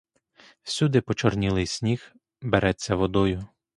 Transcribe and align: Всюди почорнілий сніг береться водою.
Всюди 0.63 1.01
почорнілий 1.01 1.67
сніг 1.67 2.13
береться 2.41 2.95
водою. 2.95 3.47